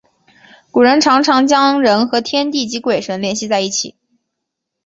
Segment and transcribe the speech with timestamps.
[0.01, 0.29] 中国
[0.71, 3.93] 古人常常将人和天地及鬼神联系在一起。